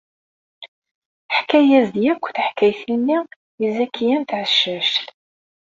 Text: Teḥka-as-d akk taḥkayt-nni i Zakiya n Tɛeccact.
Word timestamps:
Teḥka-as-d 1.27 2.03
akk 2.11 2.25
taḥkayt-nni 2.35 3.17
i 3.65 3.67
Zakiya 3.75 4.17
n 4.19 4.23
Tɛeccact. 4.29 4.95